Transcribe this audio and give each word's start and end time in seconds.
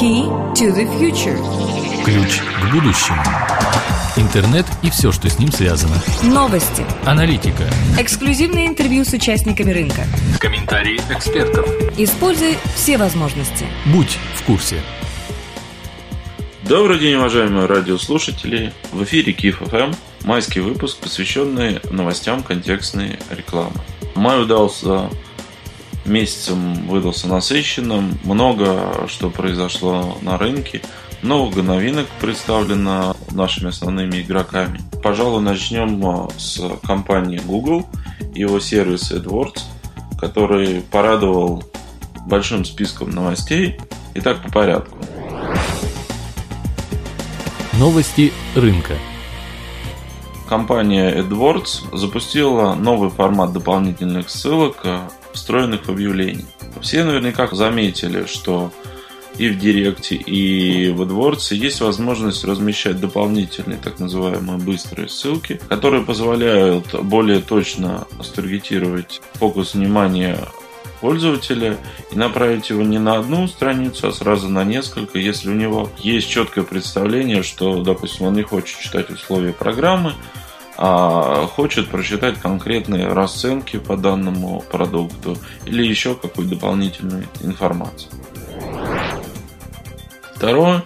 Key 0.00 0.24
to 0.54 0.74
the 0.74 0.88
future. 0.98 1.36
Ключ 2.06 2.40
к 2.40 2.72
будущему. 2.72 3.22
Интернет 4.16 4.64
и 4.82 4.88
все, 4.88 5.12
что 5.12 5.28
с 5.28 5.38
ним 5.38 5.52
связано. 5.52 5.94
Новости. 6.22 6.86
Аналитика. 7.04 7.64
Эксклюзивные 7.98 8.66
интервью 8.66 9.04
с 9.04 9.12
участниками 9.12 9.70
рынка. 9.72 10.06
Комментарии 10.38 10.98
экспертов. 11.10 11.68
Используй 11.98 12.56
все 12.74 12.96
возможности. 12.96 13.66
Будь 13.92 14.16
в 14.36 14.42
курсе. 14.44 14.80
Добрый 16.62 16.98
день, 16.98 17.16
уважаемые 17.16 17.66
радиослушатели. 17.66 18.72
В 18.92 19.04
эфире 19.04 19.34
КИФ 19.34 19.58
ФМ. 19.66 19.92
Майский 20.24 20.60
выпуск, 20.60 20.96
посвященный 20.96 21.78
новостям 21.90 22.42
контекстной 22.42 23.18
рекламы. 23.28 23.76
Май 24.14 24.40
удался 24.40 25.10
месяцем 26.10 26.86
выдался 26.86 27.28
насыщенным. 27.28 28.18
Много 28.24 29.06
что 29.08 29.30
произошло 29.30 30.18
на 30.22 30.36
рынке. 30.36 30.82
Много 31.22 31.62
новинок 31.62 32.06
представлено 32.20 33.16
нашими 33.30 33.68
основными 33.68 34.22
игроками. 34.22 34.80
Пожалуй, 35.02 35.42
начнем 35.42 36.04
э, 36.04 36.28
с 36.38 36.60
компании 36.82 37.40
Google 37.44 37.86
и 38.34 38.40
его 38.40 38.58
сервиса 38.58 39.16
AdWords, 39.16 39.60
который 40.18 40.80
порадовал 40.80 41.62
большим 42.26 42.64
списком 42.64 43.10
новостей. 43.10 43.78
Итак, 44.14 44.42
по 44.42 44.50
порядку. 44.50 44.98
Новости 47.74 48.32
рынка. 48.54 48.94
Компания 50.48 51.14
AdWords 51.20 51.96
запустила 51.96 52.74
новый 52.74 53.10
формат 53.10 53.52
дополнительных 53.52 54.28
ссылок, 54.28 54.80
э, 54.84 55.08
встроенных 55.32 55.86
в 55.86 55.90
объявления. 55.90 56.46
Все 56.80 57.04
наверняка 57.04 57.46
заметили, 57.48 58.26
что 58.26 58.72
и 59.38 59.48
в 59.48 59.58
Директе, 59.58 60.16
и 60.16 60.90
в 60.90 61.02
AdWords 61.02 61.54
есть 61.54 61.80
возможность 61.80 62.44
размещать 62.44 63.00
дополнительные 63.00 63.78
так 63.78 63.98
называемые 63.98 64.58
быстрые 64.58 65.08
ссылки, 65.08 65.60
которые 65.68 66.04
позволяют 66.04 66.94
более 67.02 67.40
точно 67.40 68.06
старгетировать 68.22 69.22
фокус 69.34 69.74
внимания 69.74 70.38
пользователя 71.00 71.78
и 72.12 72.16
направить 72.16 72.70
его 72.70 72.82
не 72.82 72.98
на 72.98 73.16
одну 73.16 73.48
страницу, 73.48 74.08
а 74.08 74.12
сразу 74.12 74.48
на 74.48 74.64
несколько, 74.64 75.18
если 75.18 75.48
у 75.48 75.54
него 75.54 75.90
есть 75.98 76.28
четкое 76.28 76.64
представление, 76.64 77.42
что, 77.42 77.82
допустим, 77.82 78.26
он 78.26 78.34
не 78.34 78.42
хочет 78.42 78.78
читать 78.78 79.10
условия 79.10 79.52
программы, 79.52 80.12
а 80.82 81.46
хочет 81.46 81.90
прочитать 81.90 82.40
конкретные 82.40 83.08
расценки 83.08 83.78
по 83.78 83.98
данному 83.98 84.64
продукту 84.72 85.36
или 85.66 85.86
еще 85.86 86.14
какую-то 86.14 86.54
дополнительную 86.54 87.26
информацию. 87.42 88.10
Второе, 90.34 90.82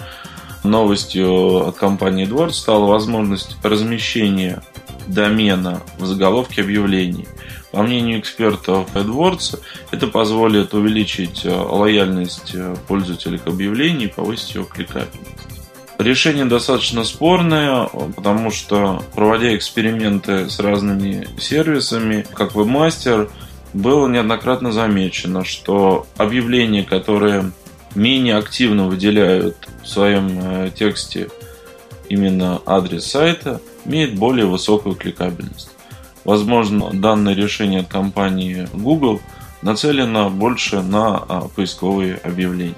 новостью 0.65 1.69
от 1.69 1.77
компании 1.77 2.27
AdWords 2.27 2.55
стала 2.55 2.87
возможность 2.87 3.57
размещения 3.63 4.65
домена 5.07 5.81
в 5.97 6.07
заголовке 6.07 6.63
объявлений. 6.63 7.29
По 7.71 7.85
мнению 7.85 8.19
экспертов 8.19 8.89
AdWords, 8.97 9.61
это 9.93 10.09
позволит 10.09 10.75
увеличить 10.75 11.45
э, 11.45 11.55
лояльность 11.55 12.53
э, 12.55 12.75
пользователей 12.89 13.39
к 13.39 13.47
объявлению 13.47 14.09
и 14.09 14.13
повысить 14.13 14.57
его 14.57 14.65
кликабельность. 14.65 15.54
Решение 15.99 16.45
достаточно 16.45 17.05
спорное, 17.05 17.89
потому 18.17 18.51
что, 18.51 19.03
проводя 19.15 19.57
эксперименты 19.57 20.51
с 20.51 20.59
разными 20.59 21.29
сервисами, 21.39 22.27
как 22.35 22.57
вебмастер, 22.57 23.31
было 23.73 24.09
неоднократно 24.09 24.73
замечено, 24.73 25.45
что 25.45 26.07
объявления, 26.17 26.83
которые 26.83 27.53
менее 27.95 28.37
активно 28.37 28.89
выделяют 28.89 29.69
в 29.83 29.89
своем 29.89 30.39
э, 30.41 30.71
тексте 30.75 31.29
именно 32.09 32.61
адрес 32.67 33.07
сайта, 33.07 33.61
имеют 33.85 34.15
более 34.15 34.47
высокую 34.47 34.97
кликабельность. 34.97 35.71
Возможно, 36.25 36.91
данное 36.93 37.35
решение 37.35 37.81
от 37.81 37.89
компании 37.89 38.69
Google 38.73 39.21
нацелено 39.63 40.31
больше 40.31 40.83
на 40.83 41.17
а, 41.17 41.49
поисковые 41.55 42.17
объявления. 42.17 42.75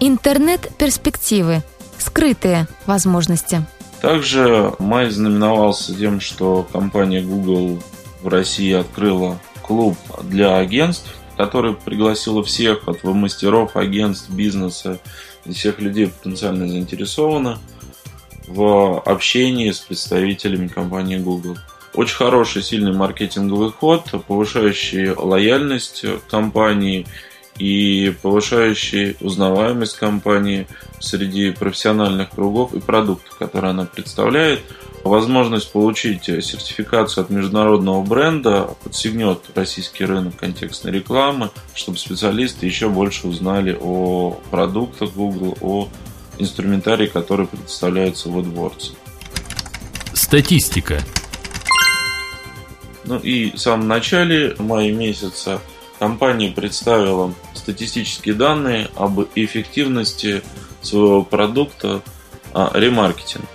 Интернет-перспективы. 0.00 1.62
Скрытые 1.98 2.68
возможности. 2.86 3.66
Также 4.00 4.72
май 4.78 5.10
знаменовался 5.10 5.92
тем, 5.92 6.20
что 6.20 6.64
компания 6.72 7.20
Google 7.20 7.82
в 8.22 8.28
России 8.28 8.72
открыла 8.72 9.40
клуб 9.60 9.96
для 10.22 10.56
агентств, 10.56 11.12
который 11.36 11.74
пригласила 11.74 12.44
всех 12.44 12.86
от 12.86 13.02
мастеров, 13.02 13.76
агентств, 13.76 14.30
бизнеса 14.30 15.00
всех 15.50 15.80
людей 15.80 16.06
потенциально 16.06 16.68
заинтересованных 16.68 17.58
в 18.46 19.00
общении 19.00 19.70
с 19.72 19.80
представителями 19.80 20.68
компании 20.68 21.16
Google. 21.18 21.58
Очень 21.94 22.16
хороший, 22.16 22.62
сильный 22.62 22.92
маркетинговый 22.92 23.72
ход, 23.72 24.04
повышающий 24.28 25.10
лояльность 25.10 26.04
компании 26.30 27.06
и 27.58 28.14
повышающий 28.22 29.16
узнаваемость 29.20 29.96
компании 29.96 30.66
среди 31.00 31.50
профессиональных 31.50 32.30
кругов 32.30 32.74
и 32.74 32.80
продуктов, 32.80 33.36
которые 33.36 33.70
она 33.70 33.84
представляет. 33.84 34.60
Возможность 35.04 35.72
получить 35.72 36.24
сертификацию 36.24 37.24
от 37.24 37.30
международного 37.30 38.02
бренда 38.02 38.70
подсигнет 38.82 39.40
российский 39.54 40.04
рынок 40.04 40.36
контекстной 40.36 40.92
рекламы, 40.92 41.50
чтобы 41.74 41.98
специалисты 41.98 42.66
еще 42.66 42.88
больше 42.88 43.28
узнали 43.28 43.76
о 43.80 44.38
продуктах 44.50 45.12
Google, 45.12 45.56
о 45.60 45.88
инструментарии, 46.38 47.06
который 47.06 47.46
предоставляется 47.46 48.28
в 48.28 48.38
AdWords. 48.38 48.92
Статистика. 50.14 51.00
Ну 53.04 53.18
и 53.18 53.52
в 53.52 53.58
самом 53.58 53.88
начале 53.88 54.54
мая 54.58 54.92
месяца 54.92 55.60
компания 55.98 56.50
представила 56.50 57.34
статистические 57.54 58.34
данные 58.34 58.88
об 58.96 59.20
эффективности 59.34 60.42
своего 60.80 61.22
продукта 61.22 62.02
а, 62.52 62.70
ремаркетинг. 62.74 63.46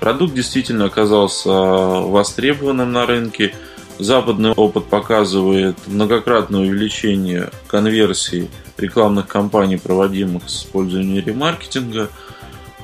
Продукт 0.00 0.34
действительно 0.34 0.86
оказался 0.86 1.50
востребованным 1.50 2.92
на 2.92 3.06
рынке. 3.06 3.54
Западный 3.98 4.50
опыт 4.50 4.86
показывает 4.86 5.76
многократное 5.86 6.60
увеличение 6.60 7.50
конверсии 7.68 8.50
рекламных 8.76 9.28
кампаний, 9.28 9.78
проводимых 9.78 10.48
с 10.48 10.64
использованием 10.64 11.24
ремаркетинга. 11.24 12.10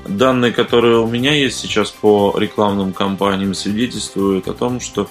Данные, 0.06 0.53
которые 0.53 0.99
у 0.99 1.06
меня 1.06 1.34
есть 1.34 1.59
сейчас 1.59 1.91
по 1.91 2.34
рекламным 2.38 2.93
кампаниям, 2.93 3.54
свидетельствуют 3.54 4.49
о 4.49 4.54
том, 4.54 4.81
что 4.81 5.10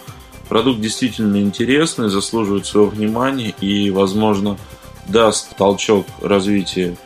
продукт 0.49 0.81
действительно 0.81 1.37
интересный, 1.37 2.09
заслуживает 2.09 2.65
своего 2.65 2.89
внимания 2.89 3.53
и, 3.61 3.91
возможно, 3.91 4.57
даст 5.07 5.55
толчок 5.55 6.05
развития 6.21 6.97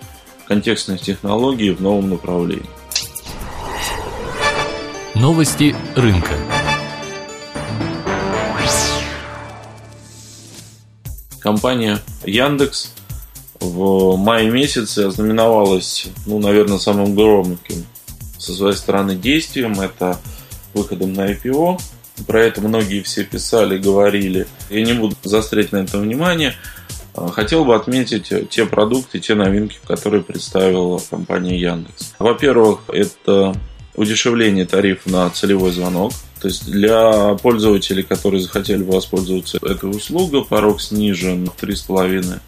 контекстных 0.47 1.01
технологий 1.01 1.71
в 1.71 1.81
новом 1.81 2.09
направлении. 2.09 2.65
Новости 5.15 5.75
рынка. 5.95 6.33
Компания 11.39 11.99
Яндекс 12.25 12.93
в 13.59 14.15
мае 14.17 14.49
месяце 14.49 15.07
ознаменовалась, 15.07 16.07
ну, 16.25 16.39
наверное, 16.39 16.77
самым 16.77 17.15
громким 17.15 17.85
со 18.37 18.53
своей 18.53 18.75
стороны 18.75 19.15
действием. 19.15 19.79
Это 19.79 20.19
выходом 20.73 21.13
на 21.13 21.31
IPO. 21.31 21.79
Про 22.27 22.43
это 22.43 22.61
многие 22.61 23.01
все 23.01 23.23
писали, 23.23 23.77
говорили. 23.77 24.47
Я 24.69 24.83
не 24.83 24.93
буду 24.93 25.15
заострять 25.23 25.71
на 25.71 25.77
этом 25.77 26.01
внимание. 26.01 26.53
А, 27.15 27.29
хотел 27.29 27.65
бы 27.65 27.75
отметить 27.75 28.31
те 28.49 28.65
продукты, 28.65 29.19
те 29.19 29.35
новинки, 29.35 29.79
которые 29.85 30.23
представила 30.23 31.01
компания 31.09 31.59
Яндекс. 31.59 32.13
Во-первых, 32.19 32.81
это 32.87 33.55
удешевление 33.95 34.65
тарифа 34.65 35.09
на 35.09 35.29
целевой 35.29 35.71
звонок. 35.71 36.13
То 36.41 36.47
есть 36.47 36.69
для 36.69 37.35
пользователей, 37.35 38.03
которые 38.03 38.41
захотели 38.41 38.83
воспользоваться 38.83 39.59
этой 39.61 39.89
услугой, 39.89 40.43
порог 40.43 40.81
снижен 40.81 41.49
в 41.49 41.63
3,5 41.63 42.39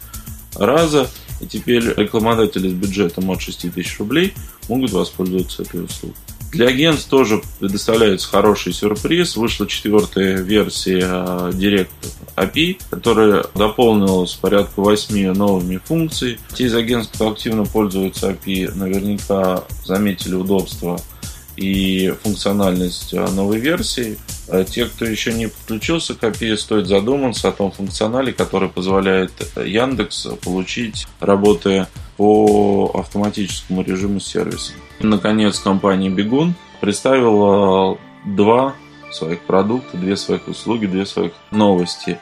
раза. 0.56 1.08
И 1.40 1.46
теперь 1.46 1.94
рекламодатели 1.96 2.68
с 2.68 2.72
бюджетом 2.72 3.30
от 3.30 3.40
6 3.40 3.72
тысяч 3.72 3.98
рублей 3.98 4.34
могут 4.68 4.92
воспользоваться 4.92 5.62
этой 5.62 5.84
услугой. 5.84 6.16
Для 6.56 6.68
агентств 6.68 7.10
тоже 7.10 7.42
предоставляется 7.60 8.28
хороший 8.28 8.72
сюрприз. 8.72 9.36
Вышла 9.36 9.66
четвертая 9.66 10.38
версия 10.38 11.02
Direct 11.50 11.90
API, 12.34 12.80
которая 12.88 13.44
дополнилась 13.54 14.32
порядка 14.32 14.80
8 14.80 15.34
новыми 15.34 15.76
функций. 15.84 16.38
Те 16.54 16.64
из 16.64 16.74
агентств, 16.74 17.12
кто 17.14 17.28
активно 17.30 17.66
пользуются 17.66 18.30
API, 18.30 18.74
наверняка 18.74 19.64
заметили 19.84 20.34
удобство 20.34 20.98
и 21.56 22.14
функциональность 22.22 23.12
новой 23.12 23.58
версии. 23.58 24.16
А 24.48 24.64
те, 24.64 24.86
кто 24.86 25.04
еще 25.04 25.34
не 25.34 25.48
подключился 25.48 26.14
к 26.14 26.22
API, 26.24 26.56
стоит 26.56 26.86
задуматься 26.86 27.48
о 27.48 27.52
том 27.52 27.70
функционале, 27.70 28.32
который 28.32 28.70
позволяет 28.70 29.32
Яндекс 29.56 30.28
получить, 30.42 31.06
работая 31.20 31.86
по 32.16 32.90
автоматическому 32.94 33.82
режиму 33.82 34.20
сервиса. 34.20 34.72
Наконец, 35.00 35.58
компания 35.58 36.10
Бегун 36.10 36.54
представила 36.80 37.98
два 38.24 38.74
своих 39.12 39.40
продукта, 39.40 39.96
две 39.96 40.16
своих 40.16 40.48
услуги, 40.48 40.86
две 40.86 41.06
своих 41.06 41.32
новости. 41.50 42.18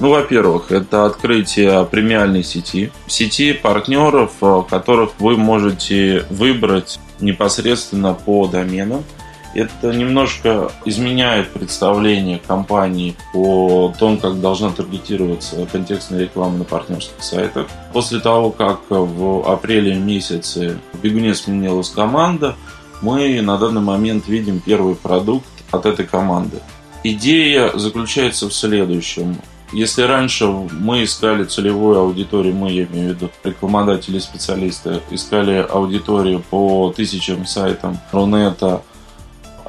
Ну, 0.00 0.10
во-первых, 0.10 0.72
это 0.72 1.06
открытие 1.06 1.84
премиальной 1.84 2.42
сети, 2.42 2.90
сети 3.06 3.52
партнеров, 3.52 4.32
э, 4.40 4.62
которых 4.68 5.12
вы 5.20 5.36
можете 5.36 6.26
выбрать 6.28 6.98
непосредственно 7.20 8.12
по 8.12 8.48
доменам. 8.48 9.04
Это 9.54 9.92
немножко 9.92 10.72
изменяет 10.86 11.50
представление 11.50 12.40
компании 12.46 13.14
по 13.32 13.94
тому, 13.98 14.16
как 14.16 14.40
должна 14.40 14.70
таргетироваться 14.70 15.66
контекстная 15.70 16.20
реклама 16.20 16.58
на 16.58 16.64
партнерских 16.64 17.22
сайтах. 17.22 17.66
После 17.92 18.20
того, 18.20 18.50
как 18.50 18.80
в 18.88 19.50
апреле 19.50 19.94
месяце 19.94 20.78
в 20.94 21.00
Бегуне 21.00 21.34
сменилась 21.34 21.90
команда, 21.90 22.56
мы 23.02 23.42
на 23.42 23.58
данный 23.58 23.82
момент 23.82 24.26
видим 24.26 24.60
первый 24.60 24.94
продукт 24.94 25.46
от 25.70 25.86
этой 25.86 26.06
команды. 26.06 26.58
Идея 27.04 27.76
заключается 27.76 28.48
в 28.48 28.54
следующем. 28.54 29.36
Если 29.72 30.02
раньше 30.02 30.46
мы 30.46 31.02
искали 31.02 31.44
целевую 31.44 31.98
аудиторию, 31.98 32.54
мы, 32.54 32.70
я 32.70 32.84
имею 32.84 33.10
в 33.10 33.16
виду 33.16 33.30
рекламодатели, 33.42 34.18
специалисты, 34.18 35.00
искали 35.10 35.66
аудиторию 35.68 36.42
по 36.50 36.92
тысячам 36.94 37.46
сайтам 37.46 37.98
Рунета, 38.12 38.82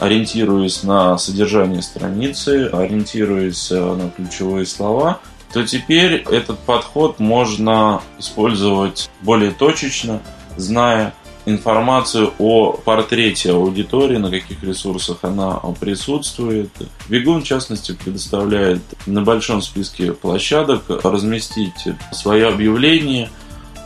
ориентируясь 0.03 0.83
на 0.83 1.17
содержание 1.17 1.81
страницы, 1.81 2.69
ориентируясь 2.73 3.71
э, 3.71 3.79
на 3.79 4.09
ключевые 4.09 4.65
слова, 4.65 5.19
то 5.53 5.65
теперь 5.65 6.15
этот 6.29 6.59
подход 6.59 7.19
можно 7.19 8.01
использовать 8.19 9.09
более 9.21 9.51
точечно, 9.51 10.21
зная 10.57 11.13
информацию 11.45 12.33
о 12.38 12.73
портрете 12.73 13.51
аудитории, 13.51 14.17
на 14.17 14.29
каких 14.29 14.61
ресурсах 14.63 15.19
она 15.21 15.53
присутствует. 15.79 16.69
Бегун, 17.07 17.41
в 17.41 17.45
частности, 17.45 17.94
предоставляет 17.94 18.81
на 19.06 19.21
большом 19.21 19.61
списке 19.61 20.11
площадок 20.11 20.83
разместить 21.03 21.88
свои 22.11 22.41
объявления 22.41 23.29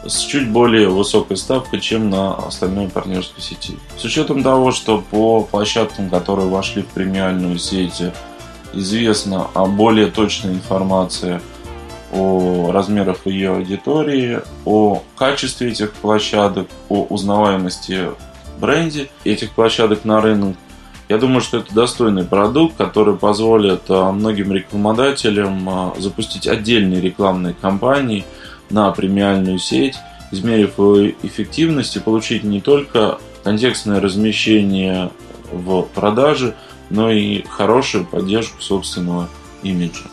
с 0.07 0.19
чуть 0.19 0.49
более 0.49 0.89
высокой 0.89 1.37
ставкой, 1.37 1.79
чем 1.79 2.09
на 2.09 2.33
остальной 2.35 2.87
партнерской 2.87 3.41
сети. 3.43 3.77
С 3.97 4.03
учетом 4.03 4.43
того, 4.43 4.71
что 4.71 5.03
по 5.11 5.41
площадкам, 5.41 6.09
которые 6.09 6.47
вошли 6.47 6.81
в 6.81 6.87
премиальную 6.87 7.59
сеть, 7.59 8.01
известна 8.73 9.47
более 9.53 10.07
точная 10.07 10.53
информация– 10.53 11.41
о 12.11 12.71
размерах 12.71 13.25
ее 13.25 13.51
аудитории, 13.51 14.39
о 14.65 15.03
качестве 15.15 15.69
этих 15.69 15.93
площадок, 15.93 16.67
о 16.89 17.03
узнаваемости 17.03 18.09
бренде 18.59 19.09
этих 19.23 19.51
площадок 19.51 20.05
на 20.05 20.21
рынок. 20.21 20.55
Я 21.09 21.17
думаю, 21.17 21.41
что 21.41 21.57
это 21.57 21.73
достойный 21.73 22.25
продукт, 22.25 22.75
который 22.75 23.15
позволит 23.15 23.83
а, 23.87 24.11
многим 24.11 24.51
рекламодателям 24.51 25.69
а, 25.69 25.93
запустить 25.97 26.47
отдельные 26.47 26.99
рекламные 26.99 27.53
кампании 27.53 28.25
на 28.69 28.91
премиальную 28.91 29.59
сеть, 29.59 29.95
измерив 30.31 30.79
ее 30.79 31.15
эффективность 31.23 31.95
и 31.95 31.99
получить 31.99 32.43
не 32.43 32.61
только 32.61 33.19
контекстное 33.43 34.01
размещение 34.01 35.11
в 35.51 35.83
продаже, 35.83 36.55
но 36.89 37.11
и 37.11 37.43
хорошую 37.43 38.05
поддержку 38.05 38.61
собственного 38.61 39.29
имиджа. 39.63 40.05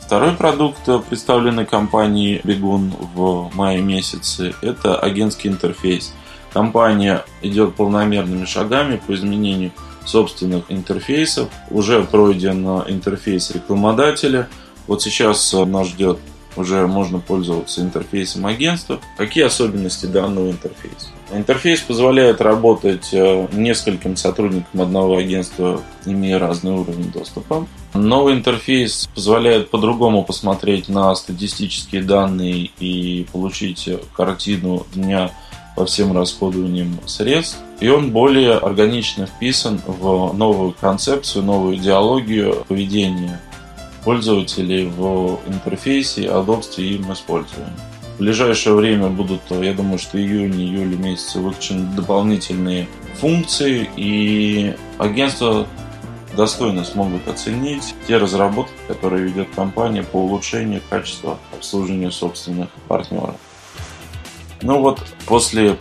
Второй 0.00 0.32
продукт, 0.32 0.88
представленный 1.08 1.64
компанией 1.64 2.40
Бегун 2.44 2.92
в 3.14 3.50
мае 3.54 3.80
месяце, 3.80 4.54
это 4.60 4.98
агентский 4.98 5.50
интерфейс. 5.50 6.14
Компания 6.52 7.24
идет 7.42 7.74
полномерными 7.74 8.44
шагами 8.44 9.00
по 9.04 9.14
изменению 9.14 9.72
собственных 10.04 10.64
интерфейсов. 10.68 11.48
Уже 11.70 12.04
пройден 12.04 12.64
интерфейс 12.86 13.50
рекламодателя. 13.50 14.48
Вот 14.86 15.02
сейчас 15.02 15.52
э, 15.54 15.64
нас 15.64 15.88
ждет 15.88 16.18
уже 16.56 16.86
можно 16.86 17.18
пользоваться 17.18 17.80
интерфейсом 17.80 18.46
агентства. 18.46 19.00
Какие 19.16 19.44
особенности 19.44 20.06
данного 20.06 20.50
интерфейса? 20.50 21.08
Интерфейс 21.32 21.80
позволяет 21.80 22.40
работать 22.40 23.08
э, 23.12 23.48
нескольким 23.52 24.16
сотрудникам 24.16 24.82
одного 24.82 25.16
агентства, 25.16 25.80
имея 26.06 26.38
разный 26.38 26.72
уровень 26.72 27.10
доступа. 27.10 27.66
Новый 27.94 28.34
интерфейс 28.34 29.08
позволяет 29.14 29.70
по-другому 29.70 30.24
посмотреть 30.24 30.88
на 30.88 31.14
статистические 31.14 32.02
данные 32.02 32.70
и 32.78 33.26
получить 33.32 33.88
картину 34.14 34.86
дня 34.94 35.32
по 35.76 35.86
всем 35.86 36.16
расходованиям 36.16 37.00
средств. 37.06 37.58
И 37.80 37.88
он 37.88 38.12
более 38.12 38.52
органично 38.52 39.26
вписан 39.26 39.80
в 39.86 40.32
новую 40.32 40.72
концепцию, 40.72 41.44
новую 41.44 41.76
идеологию 41.76 42.64
поведения 42.68 43.40
пользователей 44.04 44.86
в 44.86 45.40
интерфейсе, 45.46 46.30
удобстве 46.30 46.90
им 46.90 47.12
использования. 47.12 47.72
В 48.14 48.18
ближайшее 48.18 48.76
время 48.76 49.08
будут, 49.08 49.40
я 49.50 49.72
думаю, 49.72 49.98
что 49.98 50.18
июнь-июль 50.18 50.96
месяце 50.96 51.40
выключены 51.40 51.94
дополнительные 51.96 52.86
функции, 53.20 53.88
и 53.96 54.76
агентства 54.98 55.66
достойно 56.36 56.84
смогут 56.84 57.26
оценить 57.26 57.94
те 58.06 58.18
разработки, 58.18 58.74
которые 58.88 59.24
ведет 59.24 59.48
компания 59.54 60.02
по 60.02 60.16
улучшению 60.16 60.80
качества 60.88 61.38
обслуживания 61.52 62.10
собственных 62.10 62.68
партнеров. 62.86 63.36
Ну 64.62 64.80
вот, 64.80 65.00
после 65.26 65.76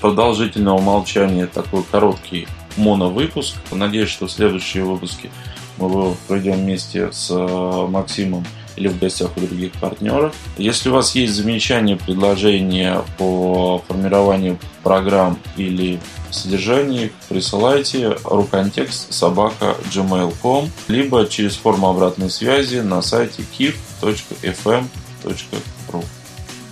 продолжительного 0.00 0.80
молчания 0.80 1.46
такой 1.46 1.82
короткий 1.82 2.46
моновыпуск. 2.76 3.56
Надеюсь, 3.70 4.10
что 4.10 4.28
следующие 4.28 4.84
выпуски 4.84 5.30
мы 5.76 5.88
его 5.88 6.16
пройдем 6.28 6.54
вместе 6.54 7.10
с 7.12 7.30
э, 7.30 7.86
Максимом 7.88 8.44
или 8.76 8.88
в 8.88 8.98
гостях 8.98 9.30
у 9.36 9.40
других 9.40 9.72
партнеров. 9.72 10.34
Если 10.58 10.88
у 10.88 10.92
вас 10.92 11.14
есть 11.14 11.34
замечания, 11.34 11.96
предложения 11.96 13.02
по 13.18 13.82
формированию 13.86 14.58
программ 14.82 15.38
или 15.56 16.00
содержанию, 16.30 17.10
присылайте 17.28 18.16
руконтекст 18.24 19.12
собака 19.12 19.76
gmail.com 19.92 20.70
либо 20.88 21.26
через 21.26 21.54
форму 21.56 21.88
обратной 21.88 22.30
связи 22.30 22.78
на 22.78 23.02
сайте 23.02 23.44
kif.fm.ru 23.58 24.84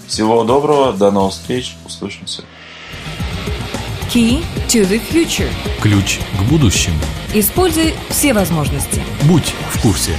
Всего 0.08 0.44
доброго, 0.44 0.92
до 0.92 1.10
новых 1.10 1.32
встреч, 1.32 1.76
услышимся. 1.86 2.42
Key 4.12 4.44
to 4.68 4.86
the 4.86 5.00
future. 5.10 5.50
Ключ 5.80 6.18
к 6.38 6.42
будущему. 6.50 6.98
Используй 7.34 7.94
все 8.10 8.34
возможности. 8.34 9.02
Будь 9.22 9.54
в 9.70 9.80
курсе. 9.80 10.12